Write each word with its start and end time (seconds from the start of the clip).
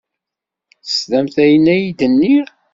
Teslamt 0.85 1.35
ayen 1.43 1.65
ay 1.73 1.83
d-nniɣ. 1.99 2.45